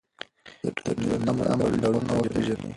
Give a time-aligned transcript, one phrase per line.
[0.63, 1.11] د ټولنیز
[1.53, 2.69] عمل ډولونه وپېژنئ.